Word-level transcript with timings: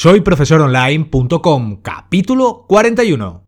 Soy 0.00 0.20
profesoronline.com, 0.20 1.82
capítulo 1.82 2.66
41. 2.68 3.42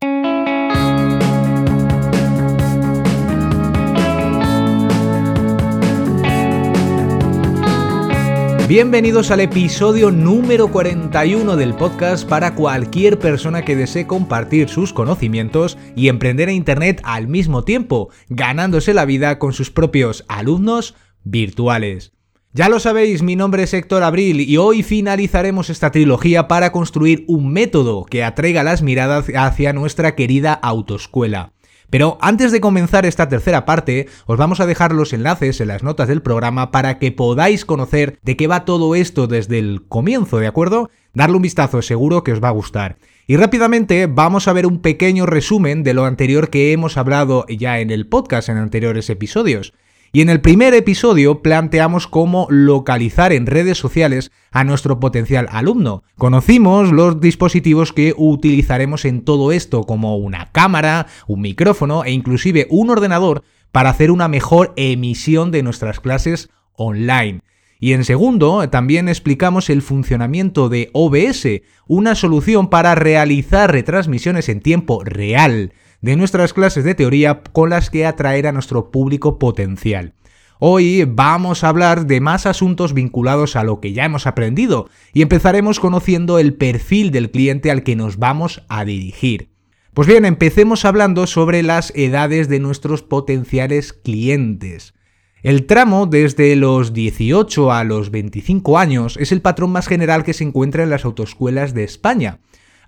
Bienvenidos 8.67 9.31
al 9.31 9.39
episodio 9.39 10.11
número 10.11 10.73
41 10.73 11.55
del 11.55 11.77
podcast 11.77 12.29
para 12.29 12.57
cualquier 12.57 13.21
persona 13.21 13.62
que 13.62 13.77
desee 13.77 14.09
compartir 14.09 14.69
sus 14.69 14.93
conocimientos 14.93 15.79
y 15.95 16.09
emprender 16.09 16.48
en 16.48 16.57
Internet 16.57 17.01
al 17.05 17.29
mismo 17.29 17.62
tiempo, 17.62 18.11
ganándose 18.29 18.93
la 18.93 19.05
vida 19.05 19.39
con 19.39 19.53
sus 19.53 19.71
propios 19.71 20.25
alumnos 20.27 20.96
virtuales. 21.23 22.12
Ya 22.53 22.69
lo 22.69 22.80
sabéis, 22.80 23.23
mi 23.23 23.37
nombre 23.37 23.62
es 23.62 23.73
Héctor 23.73 24.03
Abril 24.03 24.41
y 24.41 24.57
hoy 24.57 24.83
finalizaremos 24.83 25.71
esta 25.71 25.93
trilogía 25.93 26.48
para 26.48 26.73
construir 26.73 27.25
un 27.29 27.53
método 27.53 28.05
que 28.05 28.24
atraiga 28.24 28.65
las 28.65 28.83
miradas 28.83 29.27
hacia 29.37 29.73
nuestra 29.73 30.16
querida 30.16 30.55
autoescuela. 30.55 31.52
Pero 31.91 32.19
antes 32.21 32.51
de 32.51 32.60
comenzar 32.60 33.07
esta 33.07 33.29
tercera 33.29 33.65
parte, 33.65 34.09
os 34.27 34.37
vamos 34.37 34.59
a 34.59 34.66
dejar 34.66 34.93
los 34.93 35.12
enlaces 35.12 35.60
en 35.60 35.69
las 35.69 35.84
notas 35.84 36.09
del 36.09 36.23
programa 36.23 36.73
para 36.73 36.98
que 36.98 37.12
podáis 37.12 37.65
conocer 37.65 38.19
de 38.24 38.37
qué 38.37 38.48
va 38.48 38.65
todo 38.65 38.96
esto 38.96 39.29
desde 39.29 39.60
el 39.60 39.87
comienzo, 39.87 40.38
¿de 40.38 40.48
acuerdo? 40.48 40.91
Darle 41.15 41.37
un 41.37 41.43
vistazo, 41.43 41.82
seguro 41.82 42.24
que 42.24 42.32
os 42.32 42.43
va 42.43 42.48
a 42.48 42.52
gustar. 42.52 42.96
Y 43.29 43.37
rápidamente 43.37 44.09
vamos 44.09 44.48
a 44.48 44.52
ver 44.52 44.66
un 44.66 44.80
pequeño 44.80 45.24
resumen 45.24 45.85
de 45.85 45.95
lo 45.95 46.05
anterior 46.05 46.51
que 46.51 46.73
hemos 46.73 46.96
hablado 46.96 47.46
ya 47.46 47.79
en 47.79 47.93
el 47.93 48.09
podcast 48.09 48.48
en 48.48 48.57
anteriores 48.57 49.09
episodios. 49.09 49.73
Y 50.12 50.23
en 50.23 50.28
el 50.28 50.41
primer 50.41 50.74
episodio 50.74 51.41
planteamos 51.41 52.09
cómo 52.09 52.48
localizar 52.51 53.32
en 53.32 53.46
redes 53.46 53.78
sociales 53.78 54.32
a 54.51 54.64
nuestro 54.64 54.98
potencial 54.98 55.46
alumno. 55.52 56.02
Conocimos 56.16 56.91
los 56.91 57.20
dispositivos 57.20 57.92
que 57.92 58.12
utilizaremos 58.16 59.04
en 59.04 59.23
todo 59.24 59.52
esto, 59.52 59.84
como 59.84 60.16
una 60.16 60.51
cámara, 60.51 61.07
un 61.29 61.43
micrófono 61.43 62.04
e 62.04 62.10
inclusive 62.10 62.66
un 62.70 62.90
ordenador 62.90 63.45
para 63.70 63.90
hacer 63.90 64.10
una 64.10 64.26
mejor 64.26 64.72
emisión 64.74 65.52
de 65.52 65.62
nuestras 65.62 66.00
clases 66.00 66.50
online. 66.74 67.42
Y 67.78 67.92
en 67.92 68.04
segundo, 68.04 68.68
también 68.68 69.08
explicamos 69.08 69.70
el 69.70 69.80
funcionamiento 69.80 70.68
de 70.68 70.90
OBS, 70.92 71.62
una 71.86 72.16
solución 72.16 72.68
para 72.68 72.96
realizar 72.96 73.70
retransmisiones 73.70 74.48
en 74.48 74.60
tiempo 74.60 75.04
real 75.04 75.72
de 76.00 76.16
nuestras 76.16 76.52
clases 76.52 76.84
de 76.84 76.94
teoría 76.94 77.42
con 77.52 77.70
las 77.70 77.90
que 77.90 78.06
atraer 78.06 78.46
a 78.46 78.52
nuestro 78.52 78.90
público 78.90 79.38
potencial. 79.38 80.14
Hoy 80.58 81.04
vamos 81.04 81.64
a 81.64 81.68
hablar 81.68 82.06
de 82.06 82.20
más 82.20 82.44
asuntos 82.44 82.92
vinculados 82.92 83.56
a 83.56 83.64
lo 83.64 83.80
que 83.80 83.92
ya 83.92 84.04
hemos 84.04 84.26
aprendido 84.26 84.88
y 85.14 85.22
empezaremos 85.22 85.80
conociendo 85.80 86.38
el 86.38 86.54
perfil 86.54 87.10
del 87.10 87.30
cliente 87.30 87.70
al 87.70 87.82
que 87.82 87.96
nos 87.96 88.18
vamos 88.18 88.62
a 88.68 88.84
dirigir. 88.84 89.50
Pues 89.94 90.06
bien, 90.06 90.24
empecemos 90.24 90.84
hablando 90.84 91.26
sobre 91.26 91.62
las 91.62 91.92
edades 91.96 92.48
de 92.48 92.60
nuestros 92.60 93.02
potenciales 93.02 93.92
clientes. 93.92 94.94
El 95.42 95.64
tramo 95.64 96.06
desde 96.06 96.54
los 96.54 96.92
18 96.92 97.72
a 97.72 97.82
los 97.84 98.10
25 98.10 98.78
años 98.78 99.16
es 99.16 99.32
el 99.32 99.40
patrón 99.40 99.70
más 99.70 99.88
general 99.88 100.22
que 100.22 100.34
se 100.34 100.44
encuentra 100.44 100.82
en 100.82 100.90
las 100.90 101.06
autoescuelas 101.06 101.72
de 101.72 101.84
España. 101.84 102.40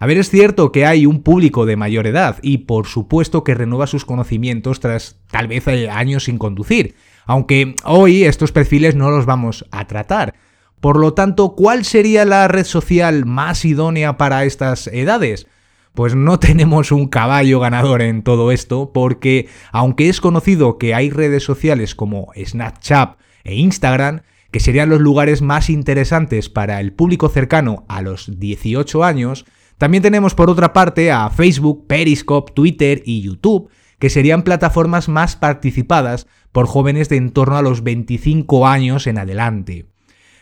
A 0.03 0.06
ver, 0.06 0.19
es 0.19 0.31
cierto 0.31 0.72
que 0.72 0.84
hay 0.84 1.06
un 1.06 1.22
público 1.22 1.64
de 1.64 1.77
mayor 1.77 2.08
edad 2.08 2.39
y 2.42 2.58
por 2.58 2.89
supuesto 2.89 3.45
que 3.45 3.55
renueva 3.55 3.86
sus 3.86 4.05
conocimientos 4.05 4.81
tras 4.81 5.20
tal 5.31 5.47
vez 5.47 5.69
años 5.69 6.25
sin 6.25 6.39
conducir, 6.39 6.97
aunque 7.25 7.77
hoy 7.84 8.25
estos 8.25 8.50
perfiles 8.50 8.97
no 8.97 9.12
los 9.12 9.27
vamos 9.27 9.64
a 9.70 9.86
tratar. 9.86 10.34
Por 10.81 10.98
lo 10.98 11.14
tanto, 11.14 11.55
¿cuál 11.55 11.84
sería 11.84 12.25
la 12.25 12.48
red 12.48 12.64
social 12.64 13.27
más 13.27 13.64
idónea 13.64 14.17
para 14.17 14.44
estas 14.44 14.89
edades? 14.89 15.47
Pues 15.94 16.16
no 16.16 16.37
tenemos 16.41 16.91
un 16.91 17.06
caballo 17.06 17.61
ganador 17.61 18.03
en 18.03 18.25
todo 18.25 18.50
esto, 18.50 18.91
porque 18.92 19.48
aunque 19.70 20.09
es 20.09 20.20
conocido 20.20 20.78
que 20.78 20.94
hay 20.94 21.11
redes 21.11 21.44
sociales 21.44 21.94
como 21.94 22.32
Snapchat 22.37 23.19
e 23.44 23.55
Instagram, 23.55 24.22
que 24.50 24.59
serían 24.59 24.88
los 24.88 25.00
lugares 25.00 25.43
más 25.43 25.71
interesantes 25.71 26.49
para 26.49 26.81
el 26.81 26.93
público 26.93 27.28
cercano 27.28 27.84
a 27.88 28.03
los 28.03 28.41
18 28.41 29.05
años, 29.05 29.47
también 29.78 30.03
tenemos 30.03 30.34
por 30.34 30.50
otra 30.50 30.72
parte 30.72 31.10
a 31.10 31.28
Facebook, 31.31 31.87
Periscope, 31.87 32.53
Twitter 32.53 33.03
y 33.05 33.22
YouTube, 33.22 33.69
que 33.99 34.10
serían 34.10 34.43
plataformas 34.43 35.09
más 35.09 35.37
participadas 35.37 36.27
por 36.50 36.66
jóvenes 36.66 37.09
de 37.09 37.16
en 37.16 37.31
torno 37.31 37.56
a 37.56 37.62
los 37.62 37.82
25 37.82 38.66
años 38.66 39.06
en 39.06 39.19
adelante. 39.19 39.87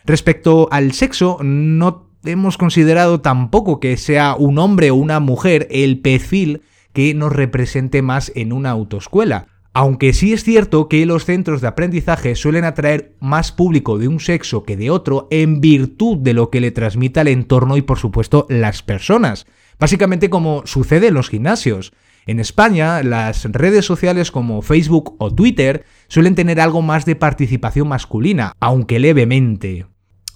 Respecto 0.05 0.69
al 0.71 0.93
sexo, 0.93 1.39
no 1.43 2.11
hemos 2.25 2.59
considerado 2.59 3.21
tampoco 3.21 3.81
que 3.81 3.97
sea 3.97 4.35
un 4.35 4.59
hombre 4.59 4.91
o 4.91 4.95
una 4.95 5.21
mujer 5.21 5.69
el 5.71 6.01
perfil 6.01 6.63
que 6.93 7.15
nos 7.15 7.33
represente 7.33 8.03
más 8.03 8.33
en 8.35 8.53
una 8.53 8.71
autoescuela. 8.71 9.47
Aunque 9.73 10.13
sí 10.13 10.33
es 10.33 10.43
cierto 10.43 10.89
que 10.89 11.07
los 11.07 11.25
centros 11.25 11.61
de 11.61 11.69
aprendizaje 11.69 12.35
suelen 12.35 12.65
atraer 12.65 13.15
más 13.21 13.53
público 13.53 13.99
de 13.99 14.09
un 14.09 14.19
sexo 14.19 14.65
que 14.65 14.77
de 14.77 14.91
otro 14.91 15.29
en 15.31 15.61
virtud 15.61 16.19
de 16.19 16.35
lo 16.35 16.51
que 16.51 16.61
le 16.61 16.73
transmita 16.73 17.21
el 17.21 17.29
entorno 17.29 17.77
y 17.77 17.83
por 17.83 17.99
supuesto 17.99 18.47
las 18.49 18.83
personas. 18.83 19.47
Básicamente 19.79 20.29
como 20.29 20.63
sucede 20.67 21.09
en 21.09 21.15
los 21.15 21.29
gimnasios. 21.29 21.93
En 22.27 22.41
España, 22.41 23.03
las 23.03 23.45
redes 23.45 23.85
sociales 23.85 24.31
como 24.33 24.61
Facebook 24.61 25.15
o 25.19 25.33
Twitter 25.33 25.85
suelen 26.09 26.35
tener 26.35 26.61
algo 26.61 26.83
más 26.83 27.05
de 27.05 27.17
participación 27.17 27.89
masculina, 27.89 28.53
aunque 28.61 28.99
levemente. 28.99 29.87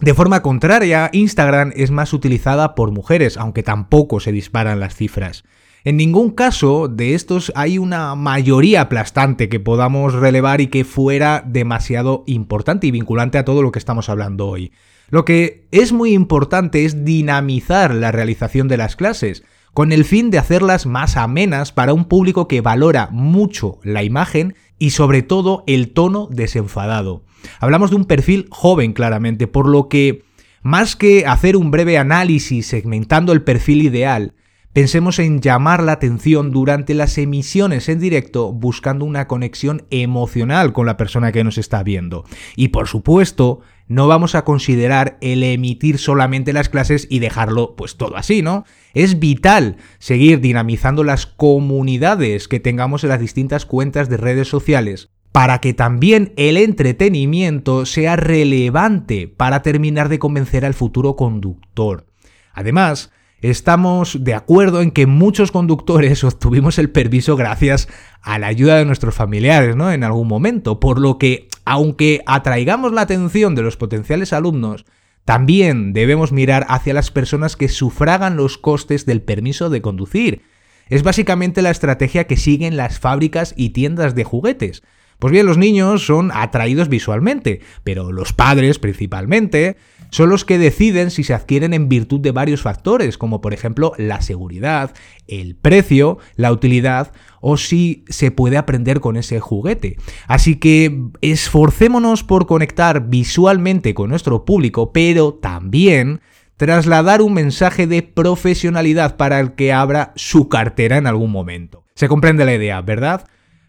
De 0.00 0.14
forma 0.14 0.42
contraria, 0.42 1.10
Instagram 1.12 1.72
es 1.76 1.90
más 1.90 2.12
utilizada 2.12 2.74
por 2.74 2.90
mujeres, 2.92 3.36
aunque 3.36 3.62
tampoco 3.62 4.20
se 4.20 4.32
disparan 4.32 4.80
las 4.80 4.94
cifras. 4.94 5.44
En 5.86 5.98
ningún 5.98 6.30
caso 6.30 6.88
de 6.88 7.14
estos 7.14 7.52
hay 7.54 7.76
una 7.76 8.14
mayoría 8.14 8.80
aplastante 8.80 9.50
que 9.50 9.60
podamos 9.60 10.14
relevar 10.14 10.62
y 10.62 10.68
que 10.68 10.82
fuera 10.82 11.44
demasiado 11.46 12.24
importante 12.26 12.86
y 12.86 12.90
vinculante 12.90 13.36
a 13.36 13.44
todo 13.44 13.60
lo 13.60 13.70
que 13.70 13.80
estamos 13.80 14.08
hablando 14.08 14.48
hoy. 14.48 14.72
Lo 15.10 15.26
que 15.26 15.68
es 15.72 15.92
muy 15.92 16.14
importante 16.14 16.86
es 16.86 17.04
dinamizar 17.04 17.94
la 17.94 18.12
realización 18.12 18.66
de 18.66 18.78
las 18.78 18.96
clases, 18.96 19.44
con 19.74 19.92
el 19.92 20.06
fin 20.06 20.30
de 20.30 20.38
hacerlas 20.38 20.86
más 20.86 21.18
amenas 21.18 21.70
para 21.70 21.92
un 21.92 22.06
público 22.06 22.48
que 22.48 22.62
valora 22.62 23.10
mucho 23.10 23.78
la 23.82 24.02
imagen 24.02 24.54
y 24.78 24.90
sobre 24.90 25.20
todo 25.20 25.64
el 25.66 25.92
tono 25.92 26.28
desenfadado. 26.30 27.24
Hablamos 27.60 27.90
de 27.90 27.96
un 27.96 28.06
perfil 28.06 28.46
joven 28.50 28.94
claramente, 28.94 29.48
por 29.48 29.68
lo 29.68 29.90
que 29.90 30.24
más 30.62 30.96
que 30.96 31.26
hacer 31.26 31.58
un 31.58 31.70
breve 31.70 31.98
análisis 31.98 32.68
segmentando 32.68 33.34
el 33.34 33.42
perfil 33.42 33.82
ideal, 33.82 34.32
Pensemos 34.74 35.20
en 35.20 35.40
llamar 35.40 35.84
la 35.84 35.92
atención 35.92 36.50
durante 36.50 36.94
las 36.94 37.16
emisiones 37.16 37.88
en 37.88 38.00
directo 38.00 38.52
buscando 38.52 39.04
una 39.04 39.28
conexión 39.28 39.86
emocional 39.90 40.72
con 40.72 40.84
la 40.84 40.96
persona 40.96 41.30
que 41.30 41.44
nos 41.44 41.58
está 41.58 41.84
viendo. 41.84 42.24
Y 42.56 42.68
por 42.68 42.88
supuesto, 42.88 43.60
no 43.86 44.08
vamos 44.08 44.34
a 44.34 44.42
considerar 44.42 45.16
el 45.20 45.44
emitir 45.44 45.98
solamente 45.98 46.52
las 46.52 46.70
clases 46.70 47.06
y 47.08 47.20
dejarlo 47.20 47.76
pues 47.76 47.96
todo 47.96 48.16
así, 48.16 48.42
¿no? 48.42 48.64
Es 48.94 49.20
vital 49.20 49.76
seguir 50.00 50.40
dinamizando 50.40 51.04
las 51.04 51.26
comunidades 51.26 52.48
que 52.48 52.58
tengamos 52.58 53.04
en 53.04 53.10
las 53.10 53.20
distintas 53.20 53.66
cuentas 53.66 54.08
de 54.08 54.16
redes 54.16 54.48
sociales 54.48 55.10
para 55.30 55.60
que 55.60 55.72
también 55.72 56.32
el 56.36 56.56
entretenimiento 56.56 57.86
sea 57.86 58.16
relevante 58.16 59.28
para 59.28 59.62
terminar 59.62 60.08
de 60.08 60.18
convencer 60.18 60.64
al 60.64 60.74
futuro 60.74 61.14
conductor. 61.14 62.06
Además, 62.52 63.12
estamos 63.50 64.24
de 64.24 64.32
acuerdo 64.32 64.80
en 64.80 64.90
que 64.90 65.06
muchos 65.06 65.52
conductores 65.52 66.24
obtuvimos 66.24 66.78
el 66.78 66.90
permiso 66.90 67.36
gracias 67.36 67.88
a 68.22 68.38
la 68.38 68.46
ayuda 68.46 68.76
de 68.76 68.86
nuestros 68.86 69.14
familiares, 69.14 69.76
¿no? 69.76 69.92
En 69.92 70.02
algún 70.02 70.28
momento, 70.28 70.80
por 70.80 70.98
lo 70.98 71.18
que, 71.18 71.48
aunque 71.66 72.22
atraigamos 72.26 72.92
la 72.92 73.02
atención 73.02 73.54
de 73.54 73.62
los 73.62 73.76
potenciales 73.76 74.32
alumnos, 74.32 74.86
también 75.26 75.92
debemos 75.92 76.32
mirar 76.32 76.64
hacia 76.68 76.94
las 76.94 77.10
personas 77.10 77.56
que 77.56 77.68
sufragan 77.68 78.36
los 78.36 78.56
costes 78.56 79.04
del 79.04 79.20
permiso 79.20 79.68
de 79.68 79.82
conducir. 79.82 80.42
Es 80.88 81.02
básicamente 81.02 81.60
la 81.60 81.70
estrategia 81.70 82.24
que 82.24 82.36
siguen 82.36 82.76
las 82.76 82.98
fábricas 82.98 83.54
y 83.56 83.70
tiendas 83.70 84.14
de 84.14 84.24
juguetes. 84.24 84.82
Pues 85.18 85.32
bien, 85.32 85.46
los 85.46 85.58
niños 85.58 86.04
son 86.04 86.30
atraídos 86.34 86.88
visualmente, 86.88 87.60
pero 87.84 88.12
los 88.12 88.32
padres 88.32 88.78
principalmente 88.78 89.76
son 90.14 90.30
los 90.30 90.44
que 90.44 90.58
deciden 90.58 91.10
si 91.10 91.24
se 91.24 91.34
adquieren 91.34 91.74
en 91.74 91.88
virtud 91.88 92.20
de 92.20 92.30
varios 92.30 92.62
factores, 92.62 93.18
como 93.18 93.40
por 93.40 93.52
ejemplo 93.52 93.94
la 93.98 94.22
seguridad, 94.22 94.94
el 95.26 95.56
precio, 95.56 96.18
la 96.36 96.52
utilidad 96.52 97.10
o 97.40 97.56
si 97.56 98.04
se 98.08 98.30
puede 98.30 98.56
aprender 98.56 99.00
con 99.00 99.16
ese 99.16 99.40
juguete. 99.40 99.96
Así 100.28 100.54
que 100.54 101.00
esforcémonos 101.20 102.22
por 102.22 102.46
conectar 102.46 103.08
visualmente 103.08 103.92
con 103.92 104.08
nuestro 104.08 104.44
público, 104.44 104.92
pero 104.92 105.34
también 105.34 106.20
trasladar 106.56 107.20
un 107.20 107.34
mensaje 107.34 107.88
de 107.88 108.02
profesionalidad 108.04 109.16
para 109.16 109.40
el 109.40 109.56
que 109.56 109.72
abra 109.72 110.12
su 110.14 110.48
cartera 110.48 110.96
en 110.96 111.08
algún 111.08 111.32
momento. 111.32 111.82
Se 111.96 112.06
comprende 112.06 112.44
la 112.44 112.54
idea, 112.54 112.80
¿verdad? 112.82 113.26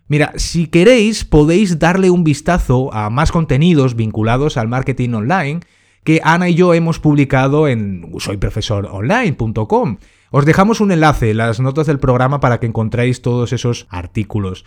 Mira, 0.08 0.34
si 0.36 0.68
queréis 0.68 1.26
podéis 1.26 1.80
darle 1.80 2.12
un 2.12 2.24
vistazo 2.24 2.94
a 2.94 3.10
más 3.10 3.32
contenidos 3.32 3.96
vinculados 3.96 4.58
al 4.58 4.68
marketing 4.68 5.14
online 5.14 5.62
que 6.06 6.22
Ana 6.24 6.48
y 6.48 6.56
yo 6.56 6.74
hemos 6.74 7.00
publicado 7.00 7.68
en 7.68 8.10
soyprofesoronline.com. 8.18 9.98
Os 10.32 10.46
dejamos 10.46 10.80
un 10.80 10.92
enlace 10.92 11.32
en 11.32 11.38
las 11.38 11.60
notas 11.60 11.88
del 11.88 12.00
programa 12.00 12.40
para 12.40 12.60
que 12.60 12.68
encontréis 12.68 13.22
todos 13.22 13.52
esos 13.52 13.88
artículos. 13.90 14.66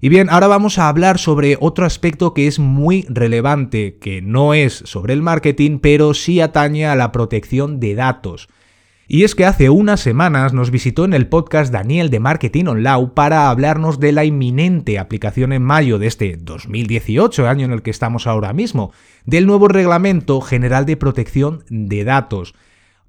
Y 0.00 0.08
bien, 0.08 0.30
ahora 0.30 0.48
vamos 0.48 0.78
a 0.78 0.88
hablar 0.88 1.18
sobre 1.18 1.56
otro 1.60 1.84
aspecto 1.84 2.34
que 2.34 2.48
es 2.48 2.58
muy 2.58 3.06
relevante, 3.08 3.98
que 4.00 4.22
no 4.22 4.54
es 4.54 4.72
sobre 4.86 5.12
el 5.12 5.22
marketing, 5.22 5.78
pero 5.78 6.14
sí 6.14 6.40
atañe 6.40 6.86
a 6.86 6.96
la 6.96 7.12
protección 7.12 7.78
de 7.78 7.94
datos. 7.94 8.48
Y 9.14 9.24
es 9.24 9.34
que 9.34 9.44
hace 9.44 9.68
unas 9.68 10.00
semanas 10.00 10.54
nos 10.54 10.70
visitó 10.70 11.04
en 11.04 11.12
el 11.12 11.26
podcast 11.26 11.70
Daniel 11.70 12.08
de 12.08 12.18
Marketing 12.18 12.64
Online 12.64 13.10
para 13.12 13.50
hablarnos 13.50 14.00
de 14.00 14.10
la 14.10 14.24
inminente 14.24 14.98
aplicación 14.98 15.52
en 15.52 15.62
mayo 15.62 15.98
de 15.98 16.06
este 16.06 16.38
2018, 16.40 17.46
año 17.46 17.66
en 17.66 17.72
el 17.72 17.82
que 17.82 17.90
estamos 17.90 18.26
ahora 18.26 18.54
mismo, 18.54 18.90
del 19.26 19.46
nuevo 19.46 19.68
Reglamento 19.68 20.40
General 20.40 20.86
de 20.86 20.96
Protección 20.96 21.62
de 21.68 22.04
Datos. 22.04 22.54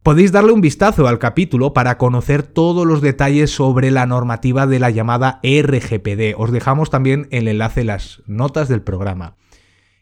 Podéis 0.03 0.33
darle 0.33 0.51
un 0.51 0.59
vistazo 0.59 1.07
al 1.07 1.19
capítulo 1.19 1.71
para 1.71 1.97
conocer 1.97 2.43
todos 2.43 2.85
los 2.85 3.01
detalles 3.01 3.51
sobre 3.51 3.89
la 3.89 4.05
normativa 4.05 4.67
de 4.67 4.79
la 4.79 4.89
llamada 4.89 5.39
RGPD. 5.41 6.35
Os 6.35 6.51
dejamos 6.51 6.89
también 6.89 7.29
el 7.31 7.47
enlace 7.47 7.79
en 7.79 7.87
las 7.87 8.21
notas 8.27 8.67
del 8.67 8.81
programa. 8.81 9.37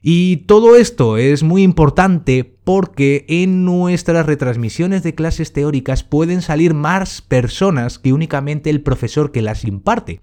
Y 0.04 0.38
todo 0.48 0.76
esto 0.76 1.18
es 1.18 1.44
muy 1.44 1.62
importante 1.62 2.58
porque 2.64 3.26
en 3.28 3.66
nuestras 3.66 4.26
retransmisiones 4.26 5.04
de 5.04 5.14
clases 5.14 5.54
teóricas 5.54 6.04
pueden 6.04 6.42
salir 6.42 6.74
más 6.74 7.22
personas 7.22 8.00
que 8.00 8.12
únicamente 8.12 8.72
el 8.72 8.82
profesor 8.82 9.32
que 9.32 9.44
las 9.44 9.64
imparte. 9.64 10.22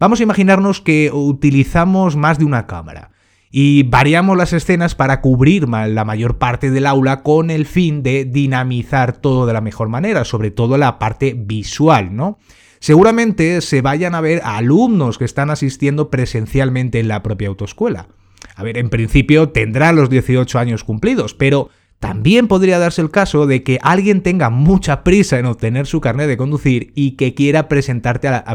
Vamos 0.00 0.20
a 0.20 0.22
imaginarnos 0.22 0.80
que 0.80 1.10
utilizamos 1.12 2.16
más 2.16 2.38
de 2.38 2.46
una 2.46 2.66
cámara 2.66 3.10
y 3.50 3.84
variamos 3.84 4.38
las 4.38 4.54
escenas 4.54 4.94
para 4.94 5.20
cubrir 5.20 5.68
la 5.68 6.04
mayor 6.04 6.38
parte 6.38 6.70
del 6.70 6.86
aula 6.86 7.22
con 7.22 7.50
el 7.50 7.66
fin 7.66 8.02
de 8.02 8.24
dinamizar 8.24 9.18
todo 9.18 9.46
de 9.46 9.52
la 9.52 9.60
mejor 9.60 9.88
manera, 9.88 10.24
sobre 10.24 10.50
todo 10.50 10.78
la 10.78 10.98
parte 10.98 11.34
visual, 11.36 12.16
¿no? 12.16 12.38
Seguramente 12.80 13.60
se 13.60 13.80
vayan 13.80 14.14
a 14.14 14.20
ver 14.20 14.40
alumnos 14.44 15.18
que 15.18 15.24
están 15.24 15.50
asistiendo 15.50 16.10
presencialmente 16.10 17.00
en 17.00 17.08
la 17.08 17.22
propia 17.22 17.48
autoescuela. 17.48 18.08
A 18.56 18.62
ver, 18.62 18.78
en 18.78 18.90
principio 18.90 19.48
tendrá 19.50 19.92
los 19.92 20.10
18 20.10 20.58
años 20.58 20.84
cumplidos, 20.84 21.34
pero 21.34 21.70
también 21.98 22.48
podría 22.48 22.78
darse 22.78 23.00
el 23.00 23.10
caso 23.10 23.46
de 23.46 23.62
que 23.62 23.78
alguien 23.82 24.22
tenga 24.22 24.50
mucha 24.50 25.04
prisa 25.04 25.38
en 25.38 25.46
obtener 25.46 25.86
su 25.86 26.00
carnet 26.00 26.28
de 26.28 26.36
conducir 26.36 26.92
y 26.94 27.12
que 27.12 27.34
quiera 27.34 27.60
a, 27.60 27.68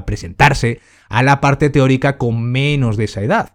presentarse 0.05 0.79
a 1.09 1.23
la 1.23 1.41
parte 1.41 1.69
teórica 1.69 2.17
con 2.17 2.43
menos 2.43 2.95
de 2.95 3.05
esa 3.05 3.21
edad. 3.21 3.53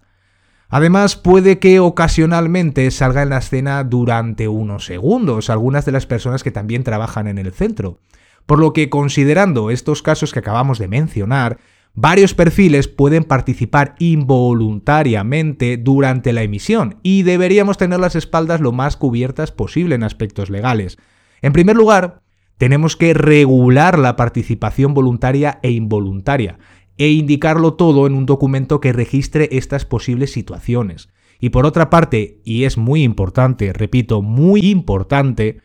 Además, 0.68 1.14
puede 1.14 1.60
que 1.60 1.78
ocasionalmente 1.78 2.90
salga 2.90 3.22
en 3.22 3.28
la 3.28 3.38
escena 3.38 3.84
durante 3.84 4.48
unos 4.48 4.86
segundos 4.86 5.48
algunas 5.48 5.84
de 5.84 5.92
las 5.92 6.06
personas 6.06 6.42
que 6.42 6.50
también 6.50 6.82
trabajan 6.82 7.28
en 7.28 7.38
el 7.38 7.52
centro. 7.52 8.00
Por 8.46 8.58
lo 8.58 8.72
que, 8.72 8.90
considerando 8.90 9.70
estos 9.70 10.02
casos 10.02 10.32
que 10.32 10.40
acabamos 10.40 10.80
de 10.80 10.88
mencionar, 10.88 11.58
Varios 11.96 12.34
perfiles 12.34 12.88
pueden 12.88 13.22
participar 13.22 13.94
involuntariamente 14.00 15.76
durante 15.76 16.32
la 16.32 16.42
emisión 16.42 16.98
y 17.04 17.22
deberíamos 17.22 17.78
tener 17.78 18.00
las 18.00 18.16
espaldas 18.16 18.60
lo 18.60 18.72
más 18.72 18.96
cubiertas 18.96 19.52
posible 19.52 19.94
en 19.94 20.02
aspectos 20.02 20.50
legales. 20.50 20.98
En 21.40 21.52
primer 21.52 21.76
lugar, 21.76 22.20
tenemos 22.58 22.96
que 22.96 23.14
regular 23.14 23.96
la 23.98 24.16
participación 24.16 24.92
voluntaria 24.92 25.60
e 25.62 25.70
involuntaria 25.70 26.58
e 26.98 27.10
indicarlo 27.10 27.74
todo 27.74 28.08
en 28.08 28.14
un 28.14 28.26
documento 28.26 28.80
que 28.80 28.92
registre 28.92 29.48
estas 29.52 29.84
posibles 29.84 30.32
situaciones. 30.32 31.10
Y 31.38 31.50
por 31.50 31.64
otra 31.64 31.90
parte, 31.90 32.40
y 32.44 32.64
es 32.64 32.76
muy 32.76 33.04
importante, 33.04 33.72
repito, 33.72 34.20
muy 34.20 34.68
importante, 34.70 35.60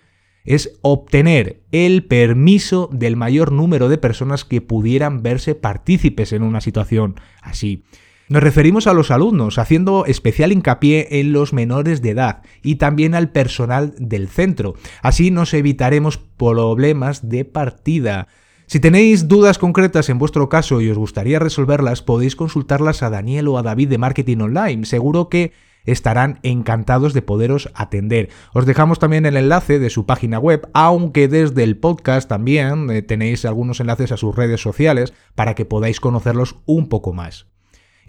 es 0.49 0.79
obtener 0.81 1.61
el 1.71 2.03
permiso 2.05 2.89
del 2.91 3.15
mayor 3.15 3.51
número 3.51 3.87
de 3.87 3.99
personas 3.99 4.45
que 4.45 4.61
pudieran 4.61 5.21
verse 5.21 5.53
partícipes 5.53 6.33
en 6.33 6.41
una 6.41 6.59
situación 6.59 7.15
así. 7.39 7.83
Nos 8.29 8.41
referimos 8.41 8.87
a 8.87 8.93
los 8.93 9.11
alumnos, 9.11 9.59
haciendo 9.59 10.05
especial 10.07 10.51
hincapié 10.51 11.19
en 11.19 11.33
los 11.33 11.53
menores 11.53 12.01
de 12.01 12.11
edad 12.11 12.41
y 12.63 12.75
también 12.75 13.13
al 13.13 13.31
personal 13.31 13.93
del 13.99 14.27
centro. 14.27 14.73
Así 15.03 15.29
nos 15.29 15.53
evitaremos 15.53 16.17
problemas 16.17 17.29
de 17.29 17.45
partida. 17.45 18.27
Si 18.65 18.79
tenéis 18.79 19.27
dudas 19.27 19.59
concretas 19.59 20.09
en 20.09 20.17
vuestro 20.17 20.49
caso 20.49 20.81
y 20.81 20.89
os 20.89 20.97
gustaría 20.97 21.37
resolverlas, 21.37 22.01
podéis 22.01 22.35
consultarlas 22.35 23.03
a 23.03 23.11
Daniel 23.11 23.47
o 23.49 23.59
a 23.59 23.63
David 23.63 23.89
de 23.89 23.97
Marketing 23.99 24.37
Online. 24.37 24.85
Seguro 24.85 25.29
que 25.29 25.53
estarán 25.91 26.39
encantados 26.43 27.13
de 27.13 27.21
poderos 27.21 27.69
atender. 27.73 28.29
Os 28.53 28.65
dejamos 28.65 28.99
también 28.99 29.25
el 29.25 29.37
enlace 29.37 29.79
de 29.79 29.89
su 29.89 30.05
página 30.05 30.39
web, 30.39 30.69
aunque 30.73 31.27
desde 31.27 31.63
el 31.63 31.77
podcast 31.77 32.29
también 32.29 32.89
eh, 32.89 33.01
tenéis 33.01 33.45
algunos 33.45 33.79
enlaces 33.79 34.11
a 34.11 34.17
sus 34.17 34.35
redes 34.35 34.61
sociales 34.61 35.13
para 35.35 35.55
que 35.55 35.65
podáis 35.65 35.99
conocerlos 35.99 36.57
un 36.65 36.89
poco 36.89 37.13
más. 37.13 37.47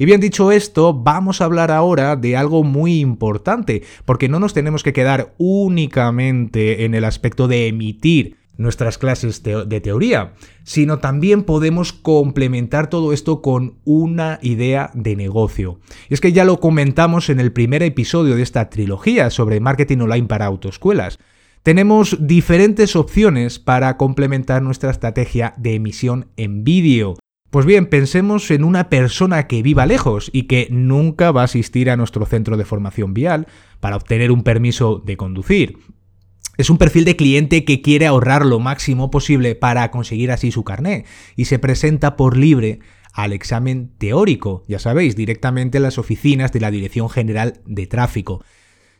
Y 0.01 0.07
bien 0.07 0.23
dicho 0.23 0.51
esto, 0.51 0.95
vamos 0.95 1.41
a 1.41 1.45
hablar 1.45 1.71
ahora 1.71 2.17
de 2.17 2.35
algo 2.35 2.65
muy 2.65 3.01
importante, 3.01 3.83
porque 4.07 4.31
no 4.31 4.41
nos 4.41 4.55
tenemos 4.55 4.83
que 4.83 4.95
quedar 4.95 5.35
únicamente 5.37 6.87
en 6.87 6.95
el 6.95 7.05
aspecto 7.05 7.49
de 7.49 7.67
emitir 7.67 8.40
nuestras 8.61 8.99
clases 8.99 9.43
de 9.43 9.81
teoría, 9.81 10.35
sino 10.65 10.99
también 10.99 11.45
podemos 11.45 11.93
complementar 11.93 12.91
todo 12.91 13.13
esto 13.13 13.41
con 13.41 13.79
una 13.85 14.39
idea 14.43 14.91
de 14.95 15.17
negocio. 15.17 15.81
Y 16.09 16.15
es 16.15 16.21
que 16.21 16.33
ya 16.33 16.45
lo 16.45 16.61
comentamos 16.61 17.31
en 17.31 17.41
el 17.41 17.53
primer 17.53 17.83
episodio 17.83 18.37
de 18.37 18.43
esta 18.43 18.69
trilogía 18.69 19.31
sobre 19.31 19.61
marketing 19.61 19.99
online 19.99 20.27
para 20.27 20.47
autoescuelas. 20.47 21.19
Tenemos 21.63 22.19
diferentes 22.21 22.97
opciones 22.97 23.59
para 23.59 23.97
complementar 23.97 24.63
nuestra 24.63 24.91
estrategia 24.91 25.55
de 25.57 25.75
emisión 25.75 26.29
en 26.37 26.63
vídeo. 26.63 27.17
Pues 27.51 27.67
bien, 27.67 27.87
pensemos 27.87 28.51
en 28.51 28.63
una 28.63 28.89
persona 28.91 29.47
que 29.47 29.63
viva 29.63 29.87
lejos 29.87 30.31
y 30.33 30.45
que 30.45 30.69
nunca 30.71 31.33
va 31.33 31.41
a 31.41 31.45
asistir 31.45 31.91
a 31.91 31.97
nuestro 31.97 32.25
centro 32.27 32.57
de 32.57 32.65
formación 32.65 33.13
vial 33.15 33.47
para 33.81 33.97
obtener 33.97 34.31
un 34.31 34.43
permiso 34.43 35.03
de 35.05 35.17
conducir. 35.17 35.79
Es 36.61 36.69
un 36.69 36.77
perfil 36.77 37.07
de 37.07 37.17
cliente 37.17 37.65
que 37.65 37.81
quiere 37.81 38.07
ahorrar 38.07 38.45
lo 38.45 38.61
máximo 38.61 39.11
posible 39.11 39.55
para 39.55 39.91
conseguir 39.91 40.31
así 40.31 40.53
su 40.53 40.63
carné 40.63 41.07
y 41.35 41.47
se 41.47 41.59
presenta 41.59 42.17
por 42.17 42.37
libre 42.37 42.81
al 43.15 43.33
examen 43.33 43.93
teórico, 43.97 44.63
ya 44.69 44.79
sabéis, 44.79 45.17
directamente 45.17 45.79
en 45.79 45.85
las 45.85 45.97
oficinas 45.97 46.53
de 46.53 46.61
la 46.61 46.71
Dirección 46.71 47.09
General 47.09 47.63
de 47.65 47.87
Tráfico. 47.87 48.45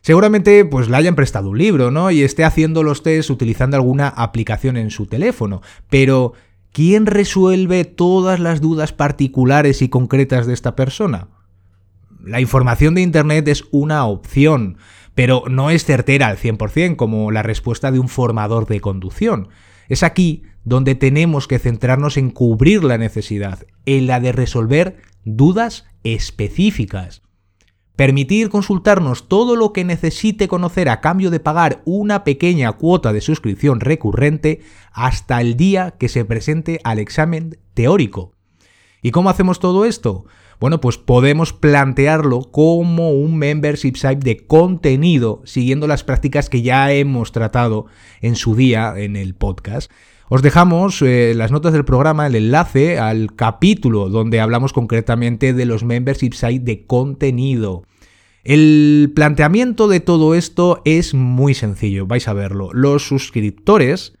Seguramente 0.01 0.65
pues 0.65 0.89
le 0.89 0.97
hayan 0.97 1.13
prestado 1.13 1.51
un 1.51 1.59
libro, 1.59 1.91
¿no? 1.91 2.09
Y 2.09 2.23
esté 2.23 2.45
haciendo 2.45 2.81
los 2.81 3.03
test 3.03 3.29
utilizando 3.29 3.77
alguna 3.77 4.07
aplicación 4.07 4.75
en 4.75 4.89
su 4.89 5.05
teléfono, 5.05 5.61
pero 5.87 6.33
¿quién 6.71 7.05
resuelve 7.05 7.85
todas 7.85 8.39
las 8.39 8.59
dudas 8.59 8.91
particulares 8.91 9.83
y 9.83 9.89
concretas 9.89 10.47
de 10.47 10.55
esta 10.55 10.75
persona? 10.75 11.27
La 12.23 12.41
información 12.41 12.95
de 12.95 13.01
Internet 13.01 13.47
es 13.47 13.65
una 13.69 14.05
opción, 14.05 14.77
pero 15.15 15.43
no 15.49 15.69
es 15.69 15.85
certera 15.85 16.27
al 16.27 16.37
100% 16.37 16.95
como 16.95 17.31
la 17.31 17.43
respuesta 17.43 17.91
de 17.91 17.99
un 17.99 18.07
formador 18.07 18.67
de 18.67 18.79
conducción. 18.81 19.49
Es 19.89 20.03
aquí 20.03 20.43
donde 20.63 20.95
tenemos 20.95 21.47
que 21.47 21.59
centrarnos 21.59 22.17
en 22.17 22.29
cubrir 22.29 22.83
la 22.83 22.97
necesidad, 22.97 23.65
en 23.85 24.07
la 24.07 24.19
de 24.19 24.31
resolver 24.31 24.97
dudas 25.25 25.85
específicas. 26.03 27.23
Permitir 27.95 28.49
consultarnos 28.49 29.27
todo 29.27 29.55
lo 29.55 29.73
que 29.73 29.83
necesite 29.83 30.47
conocer 30.47 30.89
a 30.89 31.01
cambio 31.01 31.29
de 31.29 31.39
pagar 31.39 31.81
una 31.85 32.23
pequeña 32.23 32.71
cuota 32.71 33.13
de 33.13 33.21
suscripción 33.21 33.79
recurrente 33.79 34.61
hasta 34.91 35.41
el 35.41 35.57
día 35.57 35.91
que 35.99 36.09
se 36.09 36.25
presente 36.25 36.79
al 36.83 36.99
examen 36.99 37.59
teórico. 37.73 38.33
¿Y 39.01 39.11
cómo 39.11 39.29
hacemos 39.29 39.59
todo 39.59 39.85
esto? 39.85 40.25
Bueno, 40.61 40.79
pues 40.79 40.99
podemos 40.99 41.53
plantearlo 41.53 42.41
como 42.51 43.09
un 43.09 43.35
membership 43.35 43.95
site 43.95 44.19
de 44.19 44.45
contenido 44.45 45.41
siguiendo 45.43 45.87
las 45.87 46.03
prácticas 46.03 46.51
que 46.51 46.61
ya 46.61 46.93
hemos 46.93 47.31
tratado 47.31 47.87
en 48.21 48.35
su 48.35 48.55
día 48.55 48.93
en 48.95 49.15
el 49.15 49.33
podcast. 49.33 49.91
Os 50.29 50.43
dejamos 50.43 51.01
eh, 51.01 51.33
las 51.35 51.51
notas 51.51 51.73
del 51.73 51.83
programa, 51.83 52.27
el 52.27 52.35
enlace 52.35 52.99
al 52.99 53.35
capítulo 53.35 54.09
donde 54.09 54.39
hablamos 54.39 54.71
concretamente 54.71 55.53
de 55.53 55.65
los 55.65 55.83
membership 55.83 56.33
site 56.33 56.63
de 56.63 56.85
contenido. 56.85 57.81
El 58.43 59.11
planteamiento 59.15 59.87
de 59.87 59.99
todo 59.99 60.35
esto 60.35 60.83
es 60.85 61.15
muy 61.15 61.55
sencillo, 61.55 62.05
vais 62.05 62.27
a 62.27 62.33
verlo. 62.33 62.69
Los 62.71 63.07
suscriptores 63.07 64.13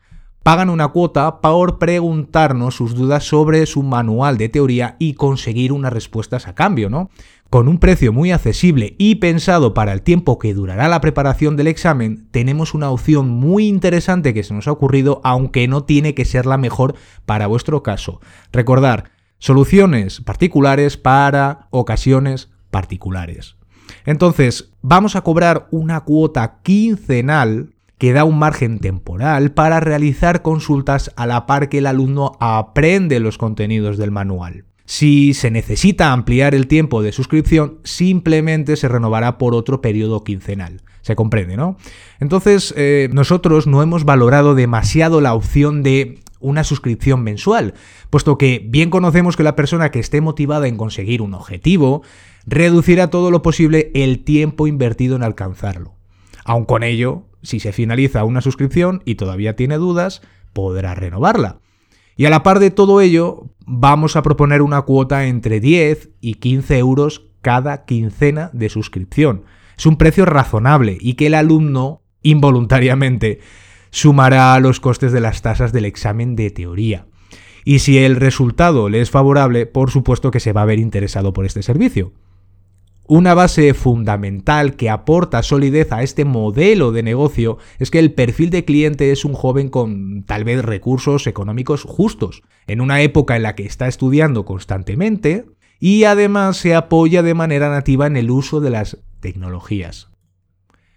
pagan 0.43 0.69
una 0.69 0.87
cuota 0.87 1.39
por 1.41 1.77
preguntarnos 1.77 2.75
sus 2.75 2.95
dudas 2.95 3.23
sobre 3.23 3.65
su 3.65 3.83
manual 3.83 4.37
de 4.37 4.49
teoría 4.49 4.95
y 4.99 5.13
conseguir 5.13 5.71
unas 5.71 5.93
respuestas 5.93 6.47
a 6.47 6.55
cambio, 6.55 6.89
¿no? 6.89 7.09
Con 7.49 7.67
un 7.67 7.79
precio 7.79 8.13
muy 8.13 8.31
accesible 8.31 8.95
y 8.97 9.15
pensado 9.15 9.73
para 9.73 9.91
el 9.91 10.01
tiempo 10.01 10.39
que 10.39 10.53
durará 10.53 10.87
la 10.87 11.01
preparación 11.01 11.57
del 11.57 11.67
examen, 11.67 12.27
tenemos 12.31 12.73
una 12.73 12.89
opción 12.89 13.29
muy 13.29 13.67
interesante 13.67 14.33
que 14.33 14.43
se 14.43 14.53
nos 14.53 14.67
ha 14.67 14.71
ocurrido, 14.71 15.19
aunque 15.23 15.67
no 15.67 15.83
tiene 15.83 16.15
que 16.15 16.25
ser 16.25 16.45
la 16.45 16.57
mejor 16.57 16.95
para 17.25 17.47
vuestro 17.47 17.83
caso. 17.83 18.21
Recordar, 18.53 19.11
soluciones 19.37 20.21
particulares 20.21 20.97
para 20.97 21.67
ocasiones 21.71 22.49
particulares. 22.69 23.57
Entonces, 24.05 24.71
vamos 24.81 25.15
a 25.15 25.21
cobrar 25.21 25.67
una 25.71 26.01
cuota 26.01 26.59
quincenal 26.63 27.70
que 28.01 28.13
da 28.13 28.23
un 28.23 28.39
margen 28.39 28.79
temporal 28.79 29.51
para 29.51 29.79
realizar 29.79 30.41
consultas 30.41 31.11
a 31.17 31.27
la 31.27 31.45
par 31.45 31.69
que 31.69 31.77
el 31.77 31.85
alumno 31.85 32.31
aprende 32.39 33.19
los 33.19 33.37
contenidos 33.37 33.99
del 33.99 34.09
manual. 34.09 34.65
Si 34.85 35.35
se 35.35 35.51
necesita 35.51 36.11
ampliar 36.11 36.55
el 36.55 36.65
tiempo 36.65 37.03
de 37.03 37.11
suscripción, 37.11 37.77
simplemente 37.83 38.75
se 38.75 38.87
renovará 38.87 39.37
por 39.37 39.53
otro 39.53 39.81
periodo 39.81 40.23
quincenal. 40.23 40.81
Se 41.03 41.15
comprende, 41.15 41.57
¿no? 41.57 41.77
Entonces, 42.19 42.73
eh, 42.75 43.07
nosotros 43.13 43.67
no 43.67 43.83
hemos 43.83 44.03
valorado 44.03 44.55
demasiado 44.55 45.21
la 45.21 45.35
opción 45.35 45.83
de 45.83 46.21
una 46.39 46.63
suscripción 46.63 47.21
mensual, 47.21 47.75
puesto 48.09 48.35
que 48.39 48.65
bien 48.67 48.89
conocemos 48.89 49.37
que 49.37 49.43
la 49.43 49.55
persona 49.55 49.91
que 49.91 49.99
esté 49.99 50.21
motivada 50.21 50.67
en 50.67 50.75
conseguir 50.75 51.21
un 51.21 51.35
objetivo 51.35 52.01
reducirá 52.47 53.11
todo 53.11 53.29
lo 53.29 53.43
posible 53.43 53.91
el 53.93 54.23
tiempo 54.23 54.65
invertido 54.65 55.15
en 55.15 55.21
alcanzarlo. 55.21 55.93
Aun 56.43 56.65
con 56.65 56.81
ello, 56.81 57.27
si 57.43 57.59
se 57.59 57.71
finaliza 57.71 58.23
una 58.23 58.41
suscripción 58.41 59.01
y 59.05 59.15
todavía 59.15 59.55
tiene 59.55 59.77
dudas, 59.77 60.21
podrá 60.53 60.95
renovarla. 60.95 61.59
Y 62.15 62.25
a 62.25 62.29
la 62.29 62.43
par 62.43 62.59
de 62.59 62.71
todo 62.71 63.01
ello, 63.01 63.47
vamos 63.65 64.15
a 64.15 64.21
proponer 64.21 64.61
una 64.61 64.81
cuota 64.83 65.25
entre 65.25 65.59
10 65.59 66.09
y 66.19 66.35
15 66.35 66.77
euros 66.77 67.27
cada 67.41 67.85
quincena 67.85 68.49
de 68.53 68.69
suscripción. 68.69 69.45
Es 69.77 69.85
un 69.85 69.97
precio 69.97 70.25
razonable 70.25 70.97
y 70.99 71.15
que 71.15 71.27
el 71.27 71.33
alumno, 71.33 72.03
involuntariamente, 72.21 73.39
sumará 73.89 74.53
a 74.53 74.59
los 74.59 74.79
costes 74.79 75.11
de 75.11 75.21
las 75.21 75.41
tasas 75.41 75.73
del 75.73 75.85
examen 75.85 76.35
de 76.35 76.51
teoría. 76.51 77.05
Y 77.63 77.79
si 77.79 77.97
el 77.99 78.15
resultado 78.15 78.89
le 78.89 79.01
es 79.01 79.11
favorable, 79.11 79.65
por 79.65 79.91
supuesto 79.91 80.31
que 80.31 80.39
se 80.39 80.53
va 80.53 80.63
a 80.63 80.65
ver 80.65 80.79
interesado 80.79 81.33
por 81.33 81.45
este 81.45 81.63
servicio. 81.63 82.11
Una 83.13 83.33
base 83.33 83.73
fundamental 83.73 84.77
que 84.77 84.89
aporta 84.89 85.43
solidez 85.43 85.91
a 85.91 86.01
este 86.01 86.23
modelo 86.23 86.93
de 86.93 87.03
negocio 87.03 87.57
es 87.77 87.91
que 87.91 87.99
el 87.99 88.13
perfil 88.13 88.51
de 88.51 88.63
cliente 88.63 89.11
es 89.11 89.25
un 89.25 89.33
joven 89.33 89.67
con 89.67 90.23
tal 90.23 90.45
vez 90.45 90.63
recursos 90.63 91.27
económicos 91.27 91.83
justos, 91.83 92.41
en 92.67 92.79
una 92.79 93.01
época 93.01 93.35
en 93.35 93.43
la 93.43 93.53
que 93.53 93.65
está 93.65 93.89
estudiando 93.89 94.45
constantemente 94.45 95.43
y 95.77 96.05
además 96.05 96.55
se 96.55 96.73
apoya 96.73 97.21
de 97.21 97.33
manera 97.33 97.69
nativa 97.69 98.07
en 98.07 98.15
el 98.15 98.31
uso 98.31 98.61
de 98.61 98.69
las 98.69 98.99
tecnologías. 99.19 100.07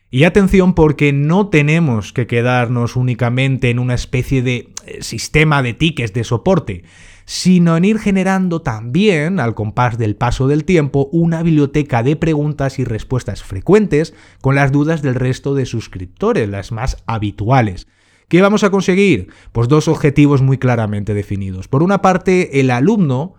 Y 0.09 0.23
atención 0.23 0.75
porque 0.75 1.13
no 1.13 1.49
tenemos 1.49 2.13
que 2.13 2.29
quedarnos 2.29 2.95
únicamente 2.95 3.71
en 3.71 3.81
una 3.81 3.95
especie 3.95 4.41
de 4.41 4.73
eh, 4.87 5.03
sistema 5.03 5.65
de 5.65 5.75
tickets 5.75 6.13
de 6.13 6.23
soporte, 6.23 6.85
sino 7.25 7.77
en 7.77 7.85
ir 7.85 7.99
generando 7.99 8.63
también, 8.63 9.41
al 9.41 9.55
compás 9.55 9.99
del 9.99 10.17
paso 10.17 10.49
del 10.49 10.65
tiempo, 10.65 11.09
una 11.13 11.43
biblioteca 11.43 12.03
de 12.03 12.17
preguntas 12.17 12.79
y 12.79 12.85
respuestas 12.85 13.43
frecuentes 13.43 14.15
con 14.41 14.55
las 14.55 14.73
dudas 14.73 15.03
del 15.03 15.15
resto 15.15 15.55
de 15.55 15.67
suscriptores, 15.67 16.49
las 16.49 16.73
más 16.73 17.03
habituales. 17.07 17.87
¿Qué 18.29 18.41
vamos 18.41 18.65
a 18.65 18.71
conseguir? 18.71 19.29
Pues 19.53 19.69
dos 19.69 19.89
objetivos 19.89 20.43
muy 20.43 20.59
claramente 20.59 21.15
definidos. 21.15 21.69
Por 21.69 21.83
una 21.83 22.03
parte, 22.03 22.61
el 22.61 22.71
alumno 22.71 23.35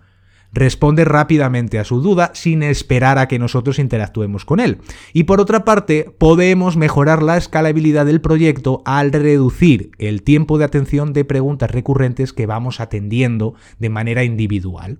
responde 0.55 1.03
rápidamente 1.05 1.77
a 1.77 1.83
su 1.83 2.01
duda 2.01 2.31
sin 2.33 2.63
esperar 2.63 3.19
a 3.19 3.27
que 3.27 3.37
nosotros 3.37 3.77
interactuemos 3.77 4.45
con 4.45 4.59
él. 4.59 4.79
Y 5.13 5.23
por 5.23 5.41
otra 5.41 5.65
parte, 5.65 6.09
podemos 6.17 6.77
mejorar 6.77 7.21
la 7.21 7.37
escalabilidad 7.37 8.05
del 8.05 8.21
proyecto 8.21 8.81
al 8.85 9.11
reducir 9.11 9.91
el 9.99 10.23
tiempo 10.23 10.57
de 10.57 10.65
atención 10.65 11.13
de 11.13 11.25
preguntas 11.25 11.69
recurrentes 11.69 12.33
que 12.33 12.45
vamos 12.45 12.79
atendiendo 12.79 13.53
de 13.77 13.89
manera 13.89 14.23
individual. 14.23 14.99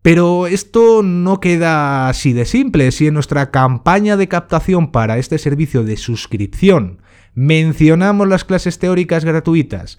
Pero 0.00 0.46
esto 0.46 1.02
no 1.02 1.40
queda 1.40 2.08
así 2.08 2.32
de 2.32 2.44
simple. 2.44 2.92
Si 2.92 3.08
en 3.08 3.14
nuestra 3.14 3.50
campaña 3.50 4.16
de 4.16 4.28
captación 4.28 4.92
para 4.92 5.18
este 5.18 5.38
servicio 5.38 5.82
de 5.82 5.96
suscripción 5.96 7.02
mencionamos 7.34 8.28
las 8.28 8.44
clases 8.44 8.78
teóricas 8.78 9.24
gratuitas 9.24 9.98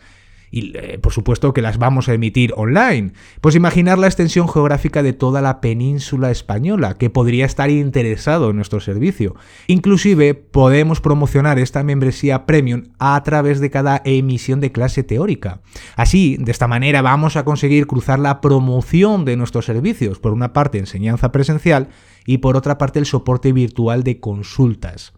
y 0.52 0.78
eh, 0.78 1.00
por 1.00 1.14
supuesto 1.14 1.54
que 1.54 1.62
las 1.62 1.78
vamos 1.78 2.10
a 2.10 2.14
emitir 2.14 2.54
online. 2.56 3.14
Pues 3.42 3.56
imaginar 3.56 3.98
la 3.98 4.08
extensión 4.08 4.48
geográfica 4.48 5.04
de 5.04 5.14
toda 5.14 5.42
la 5.42 5.62
península 5.62 6.32
española 6.32 6.98
que 6.98 7.10
podría 7.10 7.46
estar 7.46 7.70
interesado 7.70 8.50
en 8.50 8.56
nuestro 8.56 8.80
servicio. 8.80 9.36
Inclusive 9.68 10.34
podemos 10.34 11.02
promocionar 11.02 11.60
esta 11.60 11.84
membresía 11.84 12.46
premium 12.46 12.84
a 13.00 13.22
través 13.24 13.60
de 13.60 13.70
cada 13.70 14.02
emisión 14.06 14.60
de 14.60 14.72
clase 14.72 15.04
teórica. 15.04 15.62
Así, 15.96 16.38
de 16.40 16.52
esta 16.52 16.68
manera 16.68 17.02
vamos 17.02 17.36
a 17.36 17.44
conseguir 17.44 17.88
cruzar 17.88 18.20
la 18.20 18.42
promoción 18.42 19.26
de 19.26 19.38
nuestros 19.38 19.66
servicios, 19.66 20.20
por 20.20 20.34
una 20.34 20.54
parte 20.54 20.78
enseñanza 20.78 21.32
presencial 21.32 21.90
y 22.26 22.40
por 22.40 22.58
otra 22.58 22.78
parte 22.78 23.00
el 23.00 23.06
soporte 23.06 23.52
virtual 23.54 24.04
de 24.04 24.20
consultas. 24.20 25.17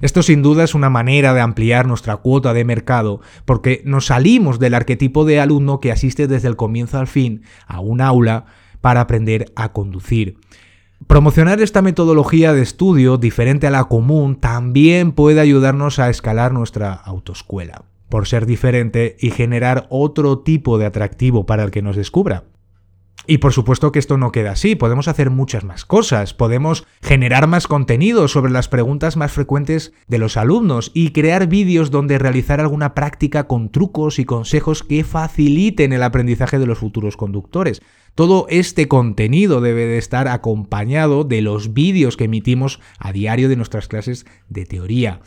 Esto 0.00 0.22
sin 0.22 0.42
duda 0.42 0.64
es 0.64 0.74
una 0.74 0.90
manera 0.90 1.32
de 1.32 1.40
ampliar 1.40 1.86
nuestra 1.86 2.16
cuota 2.16 2.52
de 2.52 2.64
mercado, 2.64 3.20
porque 3.44 3.82
nos 3.84 4.06
salimos 4.06 4.58
del 4.58 4.74
arquetipo 4.74 5.24
de 5.24 5.40
alumno 5.40 5.80
que 5.80 5.92
asiste 5.92 6.26
desde 6.26 6.48
el 6.48 6.56
comienzo 6.56 6.98
al 6.98 7.06
fin 7.06 7.42
a 7.66 7.80
un 7.80 8.00
aula 8.00 8.46
para 8.80 9.00
aprender 9.00 9.52
a 9.56 9.72
conducir. 9.72 10.38
Promocionar 11.06 11.60
esta 11.60 11.82
metodología 11.82 12.52
de 12.52 12.62
estudio 12.62 13.16
diferente 13.16 13.66
a 13.66 13.70
la 13.70 13.84
común 13.84 14.36
también 14.36 15.12
puede 15.12 15.40
ayudarnos 15.40 15.98
a 15.98 16.10
escalar 16.10 16.52
nuestra 16.52 16.92
autoescuela, 16.92 17.84
por 18.08 18.26
ser 18.26 18.44
diferente 18.44 19.16
y 19.20 19.30
generar 19.30 19.86
otro 19.88 20.40
tipo 20.40 20.78
de 20.78 20.86
atractivo 20.86 21.46
para 21.46 21.64
el 21.64 21.70
que 21.70 21.82
nos 21.82 21.96
descubra. 21.96 22.44
Y 23.28 23.38
por 23.38 23.52
supuesto 23.52 23.90
que 23.90 23.98
esto 23.98 24.18
no 24.18 24.30
queda 24.30 24.52
así, 24.52 24.76
podemos 24.76 25.08
hacer 25.08 25.30
muchas 25.30 25.64
más 25.64 25.84
cosas, 25.84 26.32
podemos 26.32 26.86
generar 27.02 27.48
más 27.48 27.66
contenido 27.66 28.28
sobre 28.28 28.52
las 28.52 28.68
preguntas 28.68 29.16
más 29.16 29.32
frecuentes 29.32 29.92
de 30.06 30.18
los 30.18 30.36
alumnos 30.36 30.92
y 30.94 31.10
crear 31.10 31.48
vídeos 31.48 31.90
donde 31.90 32.18
realizar 32.18 32.60
alguna 32.60 32.94
práctica 32.94 33.48
con 33.48 33.70
trucos 33.70 34.20
y 34.20 34.24
consejos 34.24 34.84
que 34.84 35.02
faciliten 35.02 35.92
el 35.92 36.04
aprendizaje 36.04 36.60
de 36.60 36.66
los 36.66 36.78
futuros 36.78 37.16
conductores. 37.16 37.82
Todo 38.14 38.46
este 38.48 38.86
contenido 38.86 39.60
debe 39.60 39.86
de 39.86 39.98
estar 39.98 40.28
acompañado 40.28 41.24
de 41.24 41.42
los 41.42 41.74
vídeos 41.74 42.16
que 42.16 42.24
emitimos 42.24 42.80
a 42.98 43.12
diario 43.12 43.48
de 43.48 43.56
nuestras 43.56 43.88
clases 43.88 44.24
de 44.48 44.66
teoría. 44.66 45.20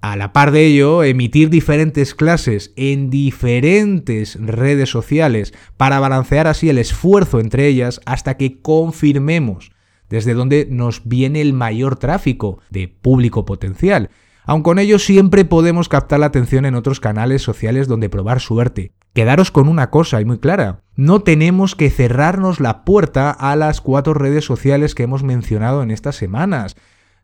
A 0.00 0.16
la 0.16 0.32
par 0.32 0.52
de 0.52 0.64
ello, 0.64 1.02
emitir 1.02 1.50
diferentes 1.50 2.14
clases 2.14 2.72
en 2.76 3.10
diferentes 3.10 4.38
redes 4.40 4.90
sociales 4.90 5.52
para 5.76 5.98
balancear 5.98 6.46
así 6.46 6.68
el 6.68 6.78
esfuerzo 6.78 7.40
entre 7.40 7.66
ellas 7.66 8.00
hasta 8.06 8.36
que 8.36 8.62
confirmemos 8.62 9.72
desde 10.08 10.34
dónde 10.34 10.68
nos 10.70 11.08
viene 11.08 11.40
el 11.40 11.52
mayor 11.52 11.96
tráfico 11.96 12.60
de 12.70 12.88
público 12.88 13.44
potencial. 13.44 14.10
Aun 14.44 14.62
con 14.62 14.78
ello 14.78 14.98
siempre 14.98 15.44
podemos 15.44 15.88
captar 15.88 16.20
la 16.20 16.26
atención 16.26 16.64
en 16.64 16.76
otros 16.76 17.00
canales 17.00 17.42
sociales 17.42 17.88
donde 17.88 18.08
probar 18.08 18.40
suerte. 18.40 18.92
Quedaros 19.14 19.50
con 19.50 19.68
una 19.68 19.90
cosa 19.90 20.20
y 20.20 20.24
muy 20.24 20.38
clara. 20.38 20.80
No 20.94 21.20
tenemos 21.20 21.74
que 21.74 21.90
cerrarnos 21.90 22.60
la 22.60 22.84
puerta 22.84 23.30
a 23.30 23.56
las 23.56 23.80
cuatro 23.80 24.14
redes 24.14 24.44
sociales 24.44 24.94
que 24.94 25.02
hemos 25.02 25.22
mencionado 25.22 25.82
en 25.82 25.90
estas 25.90 26.16
semanas. 26.16 26.76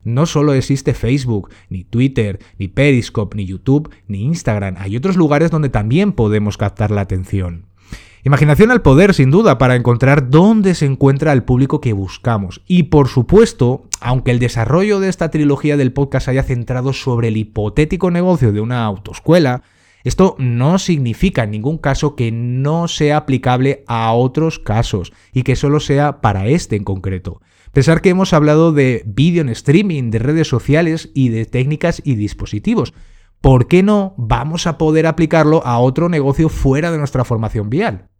No 0.04 0.26
solo 0.26 0.54
existe 0.54 0.94
Facebook, 0.94 1.50
ni 1.68 1.84
Twitter, 1.84 2.38
ni 2.58 2.68
Periscope, 2.68 3.36
ni 3.36 3.46
YouTube, 3.46 3.90
ni 4.06 4.22
Instagram. 4.24 4.76
Hay 4.78 4.96
otros 4.96 5.16
lugares 5.16 5.50
donde 5.50 5.70
también 5.70 6.12
podemos 6.12 6.56
captar 6.56 6.90
la 6.90 7.00
atención. 7.00 7.66
Imaginación 8.26 8.70
al 8.70 8.80
poder, 8.80 9.12
sin 9.12 9.30
duda, 9.30 9.58
para 9.58 9.76
encontrar 9.76 10.30
dónde 10.30 10.74
se 10.74 10.86
encuentra 10.86 11.32
el 11.32 11.42
público 11.42 11.82
que 11.82 11.92
buscamos. 11.92 12.62
Y 12.66 12.84
por 12.84 13.08
supuesto, 13.08 13.84
aunque 14.00 14.30
el 14.30 14.38
desarrollo 14.38 14.98
de 14.98 15.10
esta 15.10 15.30
trilogía 15.30 15.76
del 15.76 15.92
podcast 15.92 16.28
haya 16.28 16.42
centrado 16.42 16.94
sobre 16.94 17.28
el 17.28 17.36
hipotético 17.36 18.10
negocio 18.10 18.50
de 18.50 18.62
una 18.62 18.84
autoescuela, 18.86 19.62
esto 20.04 20.36
no 20.38 20.78
significa 20.78 21.44
en 21.44 21.50
ningún 21.50 21.76
caso 21.76 22.16
que 22.16 22.32
no 22.32 22.88
sea 22.88 23.18
aplicable 23.18 23.84
a 23.86 24.12
otros 24.12 24.58
casos 24.58 25.12
y 25.34 25.42
que 25.42 25.56
solo 25.56 25.78
sea 25.80 26.22
para 26.22 26.46
este 26.46 26.76
en 26.76 26.84
concreto. 26.84 27.42
Pensar 27.74 28.02
que 28.02 28.10
hemos 28.10 28.32
hablado 28.32 28.72
de 28.72 29.02
vídeo 29.04 29.42
en 29.42 29.48
streaming, 29.48 30.12
de 30.12 30.20
redes 30.20 30.46
sociales 30.46 31.10
y 31.12 31.30
de 31.30 31.44
técnicas 31.44 32.00
y 32.04 32.14
dispositivos. 32.14 32.94
¿Por 33.40 33.66
qué 33.66 33.82
no 33.82 34.14
vamos 34.16 34.68
a 34.68 34.78
poder 34.78 35.08
aplicarlo 35.08 35.66
a 35.66 35.80
otro 35.80 36.08
negocio 36.08 36.48
fuera 36.48 36.92
de 36.92 36.98
nuestra 36.98 37.24
formación 37.24 37.70
vial? 37.70 38.10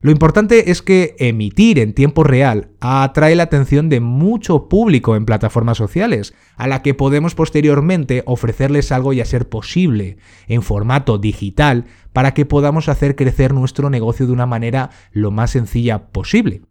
Lo 0.00 0.12
importante 0.12 0.70
es 0.70 0.80
que 0.80 1.16
emitir 1.18 1.80
en 1.80 1.92
tiempo 1.92 2.22
real 2.22 2.70
atrae 2.78 3.34
la 3.34 3.42
atención 3.42 3.88
de 3.88 3.98
mucho 3.98 4.68
público 4.68 5.16
en 5.16 5.26
plataformas 5.26 5.76
sociales, 5.76 6.34
a 6.54 6.68
la 6.68 6.80
que 6.80 6.94
podemos 6.94 7.34
posteriormente 7.34 8.22
ofrecerles 8.26 8.92
algo 8.92 9.12
y 9.12 9.20
a 9.20 9.24
ser 9.24 9.48
posible 9.48 10.18
en 10.46 10.62
formato 10.62 11.18
digital 11.18 11.86
para 12.12 12.32
que 12.32 12.46
podamos 12.46 12.88
hacer 12.88 13.16
crecer 13.16 13.52
nuestro 13.52 13.90
negocio 13.90 14.28
de 14.28 14.32
una 14.32 14.46
manera 14.46 14.90
lo 15.10 15.32
más 15.32 15.50
sencilla 15.50 16.12
posible. 16.12 16.62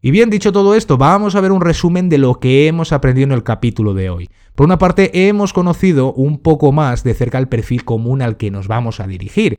Y 0.00 0.12
bien 0.12 0.30
dicho 0.30 0.52
todo 0.52 0.76
esto, 0.76 0.96
vamos 0.96 1.34
a 1.34 1.40
ver 1.40 1.50
un 1.50 1.60
resumen 1.60 2.08
de 2.08 2.18
lo 2.18 2.38
que 2.38 2.68
hemos 2.68 2.92
aprendido 2.92 3.24
en 3.24 3.32
el 3.32 3.42
capítulo 3.42 3.94
de 3.94 4.10
hoy. 4.10 4.28
Por 4.54 4.66
una 4.66 4.78
parte, 4.78 5.28
hemos 5.28 5.52
conocido 5.52 6.12
un 6.12 6.38
poco 6.38 6.70
más 6.70 7.02
de 7.02 7.14
cerca 7.14 7.38
el 7.38 7.48
perfil 7.48 7.84
común 7.84 8.22
al 8.22 8.36
que 8.36 8.52
nos 8.52 8.68
vamos 8.68 9.00
a 9.00 9.08
dirigir. 9.08 9.58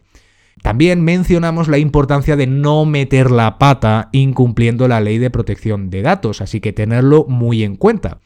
También 0.61 1.03
mencionamos 1.03 1.67
la 1.67 1.77
importancia 1.77 2.37
de 2.37 2.47
no 2.47 2.85
meter 2.85 3.31
la 3.31 3.57
pata 3.57 4.07
incumpliendo 4.13 4.87
la 4.87 5.01
ley 5.01 5.17
de 5.17 5.29
protección 5.29 5.89
de 5.89 6.03
datos, 6.03 6.39
así 6.39 6.61
que 6.61 6.71
tenerlo 6.71 7.25
muy 7.27 7.63
en 7.63 7.75
cuenta. 7.75 8.19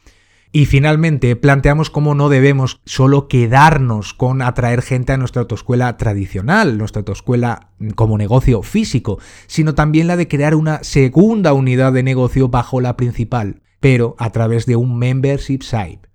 Y 0.56 0.66
finalmente 0.66 1.34
planteamos 1.34 1.90
cómo 1.90 2.14
no 2.14 2.28
debemos 2.28 2.80
solo 2.84 3.26
quedarnos 3.26 4.14
con 4.14 4.40
atraer 4.40 4.82
gente 4.82 5.12
a 5.12 5.16
nuestra 5.16 5.42
autoescuela 5.42 5.96
tradicional, 5.96 6.78
nuestra 6.78 7.00
autoescuela 7.00 7.70
como 7.96 8.18
negocio 8.18 8.62
físico, 8.62 9.18
sino 9.48 9.74
también 9.74 10.06
la 10.06 10.16
de 10.16 10.28
crear 10.28 10.54
una 10.54 10.84
segunda 10.84 11.54
unidad 11.54 11.92
de 11.92 12.04
negocio 12.04 12.50
bajo 12.50 12.80
la 12.80 12.96
principal, 12.96 13.62
pero 13.80 14.14
a 14.16 14.30
través 14.30 14.64
de 14.64 14.76
un 14.76 14.96
membership 14.96 15.62
site. 15.62 16.08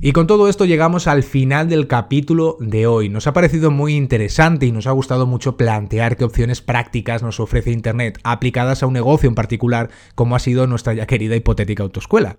Y 0.00 0.10
con 0.10 0.26
todo 0.26 0.48
esto 0.48 0.64
llegamos 0.64 1.06
al 1.06 1.22
final 1.22 1.68
del 1.68 1.86
capítulo 1.86 2.56
de 2.58 2.88
hoy. 2.88 3.08
Nos 3.08 3.28
ha 3.28 3.32
parecido 3.32 3.70
muy 3.70 3.94
interesante 3.94 4.66
y 4.66 4.72
nos 4.72 4.88
ha 4.88 4.92
gustado 4.92 5.28
mucho 5.28 5.56
plantear 5.56 6.16
qué 6.16 6.24
opciones 6.24 6.60
prácticas 6.60 7.22
nos 7.22 7.38
ofrece 7.38 7.70
Internet 7.70 8.18
aplicadas 8.24 8.82
a 8.82 8.88
un 8.88 8.94
negocio 8.94 9.28
en 9.28 9.36
particular 9.36 9.90
como 10.16 10.34
ha 10.34 10.40
sido 10.40 10.66
nuestra 10.66 10.92
ya 10.92 11.06
querida 11.06 11.36
hipotética 11.36 11.84
autoescuela 11.84 12.38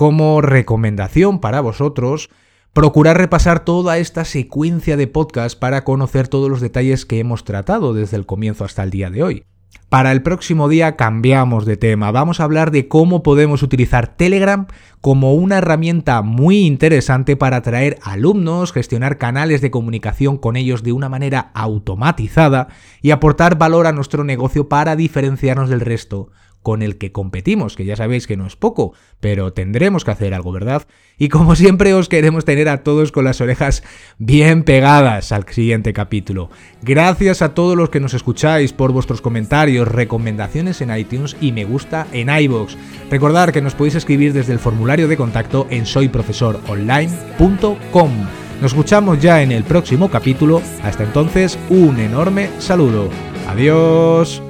como 0.00 0.40
recomendación 0.40 1.40
para 1.40 1.60
vosotros, 1.60 2.30
procurar 2.72 3.18
repasar 3.18 3.66
toda 3.66 3.98
esta 3.98 4.24
secuencia 4.24 4.96
de 4.96 5.06
podcast 5.06 5.58
para 5.58 5.84
conocer 5.84 6.26
todos 6.26 6.48
los 6.48 6.62
detalles 6.62 7.04
que 7.04 7.18
hemos 7.18 7.44
tratado 7.44 7.92
desde 7.92 8.16
el 8.16 8.24
comienzo 8.24 8.64
hasta 8.64 8.82
el 8.82 8.88
día 8.88 9.10
de 9.10 9.22
hoy. 9.22 9.44
Para 9.90 10.12
el 10.12 10.22
próximo 10.22 10.70
día 10.70 10.96
cambiamos 10.96 11.66
de 11.66 11.76
tema, 11.76 12.12
vamos 12.12 12.40
a 12.40 12.44
hablar 12.44 12.70
de 12.70 12.88
cómo 12.88 13.22
podemos 13.22 13.62
utilizar 13.62 14.16
Telegram 14.16 14.68
como 15.02 15.34
una 15.34 15.58
herramienta 15.58 16.22
muy 16.22 16.60
interesante 16.60 17.36
para 17.36 17.58
atraer 17.58 17.98
alumnos, 18.02 18.72
gestionar 18.72 19.18
canales 19.18 19.60
de 19.60 19.70
comunicación 19.70 20.38
con 20.38 20.56
ellos 20.56 20.82
de 20.82 20.94
una 20.94 21.10
manera 21.10 21.50
automatizada 21.52 22.68
y 23.02 23.10
aportar 23.10 23.58
valor 23.58 23.86
a 23.86 23.92
nuestro 23.92 24.24
negocio 24.24 24.66
para 24.66 24.96
diferenciarnos 24.96 25.68
del 25.68 25.82
resto 25.82 26.30
con 26.62 26.82
el 26.82 26.98
que 26.98 27.12
competimos, 27.12 27.76
que 27.76 27.84
ya 27.84 27.94
sabéis 27.96 28.26
que 28.26 28.36
no 28.36 28.46
es 28.46 28.56
poco, 28.56 28.92
pero 29.20 29.52
tendremos 29.52 30.04
que 30.04 30.10
hacer 30.10 30.34
algo, 30.34 30.50
¿verdad? 30.52 30.86
Y 31.18 31.28
como 31.28 31.54
siempre 31.56 31.94
os 31.94 32.08
queremos 32.08 32.44
tener 32.44 32.68
a 32.68 32.82
todos 32.82 33.12
con 33.12 33.24
las 33.24 33.40
orejas 33.40 33.84
bien 34.18 34.64
pegadas 34.64 35.30
al 35.32 35.46
siguiente 35.48 35.92
capítulo. 35.92 36.50
Gracias 36.82 37.42
a 37.42 37.54
todos 37.54 37.76
los 37.76 37.90
que 37.90 38.00
nos 38.00 38.14
escucháis 38.14 38.72
por 38.72 38.92
vuestros 38.92 39.20
comentarios, 39.20 39.88
recomendaciones 39.88 40.80
en 40.80 40.96
iTunes 40.96 41.36
y 41.40 41.52
me 41.52 41.64
gusta 41.64 42.06
en 42.12 42.28
iVoox. 42.28 42.74
Recordad 43.10 43.50
que 43.50 43.62
nos 43.62 43.74
podéis 43.74 43.96
escribir 43.96 44.32
desde 44.32 44.52
el 44.52 44.58
formulario 44.58 45.06
de 45.08 45.16
contacto 45.16 45.66
en 45.70 45.86
soyprofesoronline.com. 45.86 48.10
Nos 48.60 48.72
escuchamos 48.72 49.20
ya 49.20 49.42
en 49.42 49.52
el 49.52 49.64
próximo 49.64 50.10
capítulo. 50.10 50.60
Hasta 50.82 51.04
entonces, 51.04 51.58
un 51.70 51.98
enorme 51.98 52.50
saludo. 52.58 53.08
Adiós. 53.48 54.49